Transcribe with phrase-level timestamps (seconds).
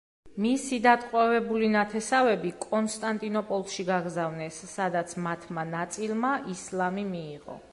[0.43, 7.61] მისი დატყვევებული ნათესავები კონსტანტინოპოლში გაგზავნეს, სადაც მათმა ნაწილმა ისლამი მიიღო.